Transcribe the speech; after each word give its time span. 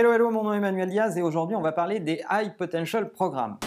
Hello, 0.00 0.12
hello, 0.12 0.30
mon 0.30 0.44
nom 0.44 0.52
est 0.52 0.58
Emmanuel 0.58 0.88
Diaz 0.88 1.18
et 1.18 1.22
aujourd'hui 1.22 1.56
on 1.56 1.60
va 1.60 1.72
parler 1.72 1.98
des 1.98 2.22
High 2.30 2.54
Potential 2.56 3.10
Programmes. 3.10 3.58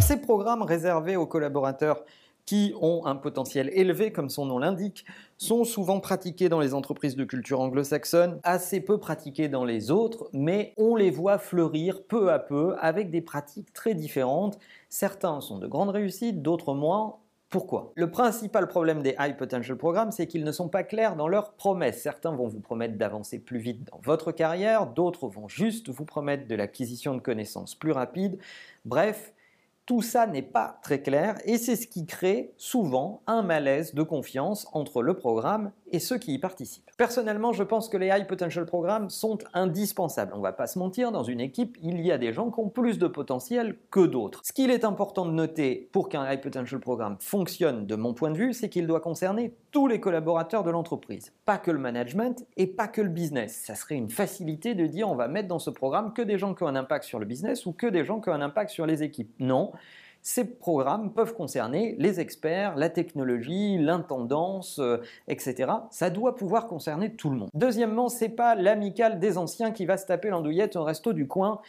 Ces 0.00 0.20
programmes 0.20 0.62
réservés 0.62 1.16
aux 1.16 1.26
collaborateurs 1.26 2.04
qui 2.46 2.72
ont 2.80 3.06
un 3.06 3.16
potentiel 3.16 3.70
élevé, 3.72 4.12
comme 4.12 4.28
son 4.28 4.46
nom 4.46 4.58
l'indique, 4.58 5.04
sont 5.36 5.64
souvent 5.64 5.98
pratiqués 5.98 6.48
dans 6.48 6.60
les 6.60 6.74
entreprises 6.74 7.16
de 7.16 7.24
culture 7.24 7.58
anglo-saxonne, 7.58 8.38
assez 8.44 8.80
peu 8.80 8.98
pratiqués 8.98 9.48
dans 9.48 9.64
les 9.64 9.90
autres, 9.90 10.28
mais 10.32 10.74
on 10.76 10.94
les 10.94 11.10
voit 11.10 11.38
fleurir 11.38 12.04
peu 12.06 12.30
à 12.30 12.38
peu 12.38 12.76
avec 12.78 13.10
des 13.10 13.20
pratiques 13.20 13.72
très 13.72 13.94
différentes. 13.94 14.60
Certains 14.88 15.40
sont 15.40 15.58
de 15.58 15.66
grandes 15.66 15.90
réussites, 15.90 16.40
d'autres 16.40 16.74
moins. 16.74 17.16
Pourquoi? 17.54 17.92
Le 17.94 18.10
principal 18.10 18.66
problème 18.66 19.00
des 19.00 19.14
High 19.16 19.36
Potential 19.36 19.78
Programmes, 19.78 20.10
c'est 20.10 20.26
qu'ils 20.26 20.42
ne 20.42 20.50
sont 20.50 20.68
pas 20.68 20.82
clairs 20.82 21.14
dans 21.14 21.28
leurs 21.28 21.52
promesses. 21.52 22.02
Certains 22.02 22.34
vont 22.34 22.48
vous 22.48 22.58
promettre 22.58 22.98
d'avancer 22.98 23.38
plus 23.38 23.60
vite 23.60 23.88
dans 23.92 24.00
votre 24.02 24.32
carrière, 24.32 24.88
d'autres 24.88 25.28
vont 25.28 25.46
juste 25.46 25.88
vous 25.88 26.04
promettre 26.04 26.48
de 26.48 26.54
l'acquisition 26.56 27.14
de 27.14 27.20
connaissances 27.20 27.76
plus 27.76 27.92
rapide. 27.92 28.40
Bref, 28.84 29.34
tout 29.86 30.02
ça 30.02 30.26
n'est 30.26 30.42
pas 30.42 30.80
très 30.82 31.00
clair 31.00 31.38
et 31.44 31.56
c'est 31.56 31.76
ce 31.76 31.86
qui 31.86 32.06
crée 32.06 32.52
souvent 32.56 33.22
un 33.28 33.42
malaise 33.42 33.94
de 33.94 34.02
confiance 34.02 34.66
entre 34.72 35.00
le 35.00 35.14
programme 35.14 35.70
et 35.94 36.00
ceux 36.00 36.18
qui 36.18 36.34
y 36.34 36.38
participent. 36.38 36.90
Personnellement, 36.96 37.52
je 37.52 37.62
pense 37.62 37.88
que 37.88 37.96
les 37.96 38.08
High 38.08 38.26
Potential 38.26 38.66
Programmes 38.66 39.10
sont 39.10 39.38
indispensables. 39.52 40.32
On 40.34 40.38
ne 40.38 40.42
va 40.42 40.52
pas 40.52 40.66
se 40.66 40.76
mentir, 40.76 41.12
dans 41.12 41.22
une 41.22 41.40
équipe, 41.40 41.78
il 41.82 42.00
y 42.00 42.10
a 42.10 42.18
des 42.18 42.32
gens 42.32 42.50
qui 42.50 42.58
ont 42.58 42.68
plus 42.68 42.98
de 42.98 43.06
potentiel 43.06 43.76
que 43.92 44.04
d'autres. 44.04 44.40
Ce 44.42 44.52
qu'il 44.52 44.70
est 44.70 44.84
important 44.84 45.24
de 45.24 45.30
noter 45.30 45.88
pour 45.92 46.08
qu'un 46.08 46.28
High 46.28 46.40
Potential 46.40 46.80
Programme 46.80 47.16
fonctionne 47.20 47.86
de 47.86 47.94
mon 47.94 48.12
point 48.12 48.32
de 48.32 48.36
vue, 48.36 48.52
c'est 48.52 48.68
qu'il 48.68 48.88
doit 48.88 49.00
concerner 49.00 49.54
tous 49.70 49.86
les 49.86 50.00
collaborateurs 50.00 50.64
de 50.64 50.70
l'entreprise, 50.70 51.32
pas 51.44 51.58
que 51.58 51.70
le 51.70 51.78
management 51.78 52.44
et 52.56 52.66
pas 52.66 52.88
que 52.88 53.00
le 53.00 53.08
business. 53.08 53.62
Ça 53.64 53.76
serait 53.76 53.94
une 53.94 54.10
facilité 54.10 54.74
de 54.74 54.86
dire 54.86 55.08
on 55.08 55.14
va 55.14 55.28
mettre 55.28 55.46
dans 55.46 55.60
ce 55.60 55.70
programme 55.70 56.12
que 56.12 56.22
des 56.22 56.38
gens 56.38 56.54
qui 56.54 56.64
ont 56.64 56.68
un 56.68 56.76
impact 56.76 57.04
sur 57.04 57.20
le 57.20 57.26
business 57.26 57.66
ou 57.66 57.72
que 57.72 57.86
des 57.86 58.04
gens 58.04 58.20
qui 58.20 58.30
ont 58.30 58.34
un 58.34 58.40
impact 58.40 58.70
sur 58.70 58.86
les 58.86 59.04
équipes. 59.04 59.32
Non, 59.38 59.70
ces 60.26 60.46
programmes 60.46 61.12
peuvent 61.12 61.34
concerner 61.34 61.96
les 61.98 62.18
experts, 62.18 62.76
la 62.76 62.88
technologie, 62.88 63.76
l'intendance, 63.76 64.78
euh, 64.78 64.96
etc. 65.28 65.70
Ça 65.90 66.08
doit 66.08 66.34
pouvoir 66.34 66.66
concerner 66.66 67.12
tout 67.14 67.28
le 67.28 67.36
monde. 67.36 67.50
Deuxièmement, 67.52 68.08
c'est 68.08 68.30
pas 68.30 68.54
l'amical 68.54 69.20
des 69.20 69.36
anciens 69.36 69.70
qui 69.70 69.84
va 69.84 69.98
se 69.98 70.06
taper 70.06 70.30
l'andouillette 70.30 70.76
au 70.76 70.82
resto 70.82 71.12
du 71.12 71.28
coin. 71.28 71.60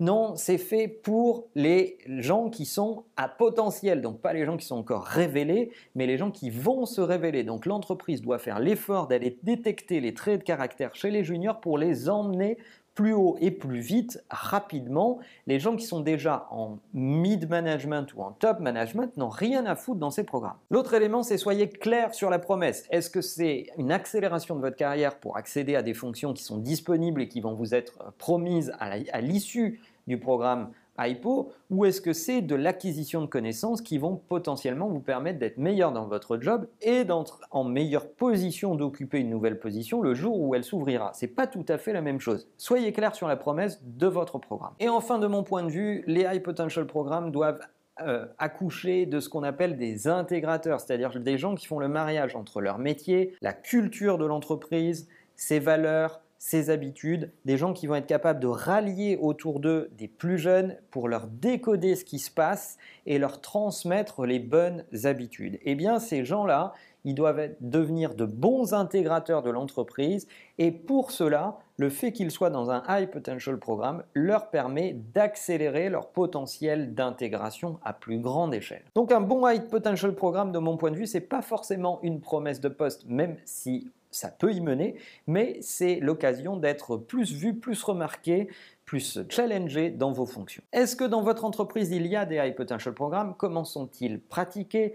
Non, 0.00 0.36
c'est 0.36 0.58
fait 0.58 0.88
pour 0.88 1.48
les 1.54 1.98
gens 2.06 2.48
qui 2.48 2.64
sont 2.64 3.04
à 3.18 3.28
potentiel, 3.28 4.00
donc 4.00 4.20
pas 4.20 4.32
les 4.32 4.46
gens 4.46 4.56
qui 4.56 4.64
sont 4.64 4.76
encore 4.76 5.04
révélés, 5.04 5.72
mais 5.94 6.06
les 6.06 6.16
gens 6.16 6.30
qui 6.30 6.48
vont 6.48 6.86
se 6.86 7.02
révéler. 7.02 7.44
Donc 7.44 7.66
l'entreprise 7.66 8.22
doit 8.22 8.38
faire 8.38 8.58
l'effort 8.58 9.06
d'aller 9.08 9.36
détecter 9.42 10.00
les 10.00 10.14
traits 10.14 10.40
de 10.40 10.44
caractère 10.44 10.94
chez 10.94 11.10
les 11.10 11.24
juniors 11.24 11.60
pour 11.60 11.76
les 11.76 12.08
emmener 12.08 12.56
plus 12.98 13.12
haut 13.12 13.36
et 13.40 13.52
plus 13.52 13.78
vite, 13.78 14.24
rapidement. 14.28 15.20
Les 15.46 15.60
gens 15.60 15.76
qui 15.76 15.86
sont 15.86 16.00
déjà 16.00 16.48
en 16.50 16.78
mid-management 16.94 18.12
ou 18.16 18.22
en 18.22 18.32
top 18.32 18.58
management 18.58 19.16
n'ont 19.16 19.28
rien 19.28 19.66
à 19.66 19.76
foutre 19.76 20.00
dans 20.00 20.10
ces 20.10 20.24
programmes. 20.24 20.56
L'autre 20.68 20.94
élément, 20.94 21.22
c'est 21.22 21.38
soyez 21.38 21.68
clair 21.68 22.12
sur 22.12 22.28
la 22.28 22.40
promesse. 22.40 22.88
Est-ce 22.90 23.08
que 23.08 23.20
c'est 23.20 23.68
une 23.78 23.92
accélération 23.92 24.56
de 24.56 24.60
votre 24.60 24.74
carrière 24.74 25.20
pour 25.20 25.36
accéder 25.36 25.76
à 25.76 25.82
des 25.82 25.94
fonctions 25.94 26.32
qui 26.32 26.42
sont 26.42 26.58
disponibles 26.58 27.22
et 27.22 27.28
qui 27.28 27.40
vont 27.40 27.54
vous 27.54 27.72
être 27.72 28.12
promises 28.18 28.72
à 28.80 29.20
l'issue 29.20 29.80
du 30.08 30.18
programme 30.18 30.72
hypo 30.98 31.52
ou 31.70 31.84
est-ce 31.84 32.00
que 32.00 32.12
c'est 32.12 32.40
de 32.40 32.54
l'acquisition 32.54 33.20
de 33.20 33.26
connaissances 33.26 33.82
qui 33.82 33.98
vont 33.98 34.16
potentiellement 34.16 34.88
vous 34.88 35.00
permettre 35.00 35.38
d'être 35.38 35.58
meilleur 35.58 35.92
dans 35.92 36.06
votre 36.06 36.38
job 36.40 36.66
et 36.82 37.04
d'être 37.04 37.40
en 37.50 37.64
meilleure 37.64 38.08
position 38.08 38.74
d'occuper 38.74 39.18
une 39.20 39.30
nouvelle 39.30 39.58
position 39.58 40.02
le 40.02 40.14
jour 40.14 40.40
où 40.40 40.54
elle 40.54 40.64
s'ouvrira? 40.64 41.12
C'est 41.14 41.28
pas 41.28 41.46
tout 41.46 41.64
à 41.68 41.78
fait 41.78 41.92
la 41.92 42.00
même 42.00 42.20
chose. 42.20 42.48
Soyez 42.56 42.92
clair 42.92 43.14
sur 43.14 43.28
la 43.28 43.36
promesse 43.36 43.80
de 43.84 44.06
votre 44.06 44.38
programme. 44.38 44.72
Et 44.80 44.88
enfin, 44.88 45.18
de 45.18 45.26
mon 45.26 45.42
point 45.42 45.62
de 45.62 45.70
vue, 45.70 46.04
les 46.06 46.22
high 46.22 46.42
potential 46.42 46.86
programmes 46.86 47.30
doivent 47.30 47.60
euh, 48.00 48.26
accoucher 48.38 49.06
de 49.06 49.18
ce 49.18 49.28
qu'on 49.28 49.42
appelle 49.42 49.76
des 49.76 50.06
intégrateurs, 50.06 50.80
c'est-à-dire 50.80 51.18
des 51.18 51.36
gens 51.36 51.56
qui 51.56 51.66
font 51.66 51.80
le 51.80 51.88
mariage 51.88 52.36
entre 52.36 52.60
leur 52.60 52.78
métier, 52.78 53.34
la 53.40 53.52
culture 53.52 54.18
de 54.18 54.24
l'entreprise, 54.24 55.08
ses 55.34 55.58
valeurs, 55.58 56.20
ses 56.38 56.70
habitudes, 56.70 57.32
des 57.44 57.56
gens 57.56 57.72
qui 57.72 57.86
vont 57.86 57.96
être 57.96 58.06
capables 58.06 58.40
de 58.40 58.46
rallier 58.46 59.18
autour 59.20 59.58
d'eux 59.58 59.90
des 59.98 60.08
plus 60.08 60.38
jeunes 60.38 60.76
pour 60.90 61.08
leur 61.08 61.26
décoder 61.26 61.96
ce 61.96 62.04
qui 62.04 62.20
se 62.20 62.30
passe 62.30 62.78
et 63.06 63.18
leur 63.18 63.40
transmettre 63.40 64.24
les 64.24 64.38
bonnes 64.38 64.84
habitudes. 65.04 65.58
Eh 65.62 65.74
bien, 65.74 65.98
ces 65.98 66.24
gens-là, 66.24 66.74
ils 67.04 67.14
doivent 67.14 67.50
devenir 67.60 68.14
de 68.14 68.24
bons 68.24 68.74
intégrateurs 68.74 69.42
de 69.42 69.50
l'entreprise 69.50 70.28
et 70.58 70.70
pour 70.70 71.10
cela, 71.10 71.58
le 71.76 71.90
fait 71.90 72.12
qu'ils 72.12 72.30
soient 72.30 72.50
dans 72.50 72.70
un 72.70 72.82
high 72.88 73.08
potential 73.08 73.58
programme 73.58 74.02
leur 74.14 74.50
permet 74.50 74.94
d'accélérer 75.14 75.88
leur 75.88 76.08
potentiel 76.08 76.94
d'intégration 76.94 77.78
à 77.84 77.92
plus 77.92 78.18
grande 78.18 78.52
échelle. 78.52 78.82
Donc 78.94 79.12
un 79.12 79.20
bon 79.20 79.48
high 79.48 79.68
potential 79.68 80.14
programme 80.14 80.52
de 80.52 80.58
mon 80.58 80.76
point 80.76 80.90
de 80.90 80.96
vue, 80.96 81.06
c'est 81.06 81.20
pas 81.20 81.42
forcément 81.42 82.00
une 82.02 82.20
promesse 82.20 82.60
de 82.60 82.68
poste 82.68 83.06
même 83.06 83.36
si 83.44 83.90
ça 84.10 84.28
peut 84.28 84.52
y 84.52 84.60
mener, 84.60 84.96
mais 85.26 85.58
c'est 85.60 86.00
l'occasion 86.00 86.56
d'être 86.56 86.96
plus 86.96 87.32
vu, 87.32 87.54
plus 87.54 87.82
remarqué, 87.82 88.48
plus 88.84 89.20
challengé 89.28 89.90
dans 89.90 90.12
vos 90.12 90.26
fonctions. 90.26 90.62
Est-ce 90.72 90.96
que 90.96 91.04
dans 91.04 91.22
votre 91.22 91.44
entreprise 91.44 91.90
il 91.90 92.06
y 92.06 92.16
a 92.16 92.24
des 92.24 92.36
high 92.36 92.54
potential 92.54 92.94
programmes? 92.94 93.34
Comment 93.36 93.64
sont-ils 93.64 94.20
pratiqués? 94.20 94.94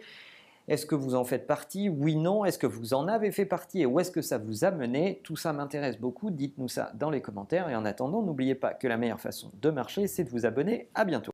Est-ce 0.68 0.86
que 0.86 0.96
vous 0.96 1.14
en 1.14 1.26
faites 1.26 1.46
partie? 1.46 1.90
Oui, 1.90 2.16
non. 2.16 2.46
Est-ce 2.46 2.58
que 2.58 2.68
vous 2.68 2.94
en 2.94 3.10
avez 3.10 3.32
fait 3.32 3.46
partie 3.46 3.82
et 3.82 3.86
où 3.86 4.00
est-ce 4.00 4.12
que 4.12 4.22
ça 4.22 4.38
vous 4.38 4.64
a 4.64 4.72
mené? 4.72 5.20
Tout 5.24 5.36
ça 5.36 5.52
m'intéresse 5.52 6.00
beaucoup. 6.00 6.32
Dites-nous 6.32 6.70
ça 6.70 6.94
dans 6.96 7.10
les 7.10 7.22
commentaires. 7.22 7.70
Et 7.70 7.76
en 7.76 7.84
attendant, 7.84 8.22
n'oubliez 8.22 8.56
pas 8.56 8.74
que 8.74 8.88
la 8.88 8.96
meilleure 8.96 9.20
façon 9.20 9.52
de 9.62 9.70
marcher, 9.72 10.08
c'est 10.08 10.24
de 10.24 10.30
vous 10.30 10.46
abonner. 10.46 10.88
À 10.96 11.04
bientôt. 11.04 11.33